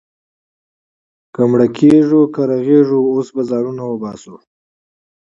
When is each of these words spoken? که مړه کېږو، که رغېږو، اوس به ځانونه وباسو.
که 1.33 1.41
مړه 1.49 1.67
کېږو، 1.77 2.21
که 2.33 2.41
رغېږو، 2.51 2.99
اوس 3.13 3.27
به 3.35 3.41
ځانونه 3.49 3.83
وباسو. 3.87 4.35